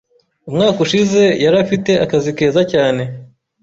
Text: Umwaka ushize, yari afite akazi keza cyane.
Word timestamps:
Umwaka 0.49 0.77
ushize, 0.85 1.21
yari 1.43 1.57
afite 1.65 1.91
akazi 2.03 2.31
keza 2.37 2.61
cyane. 2.71 3.03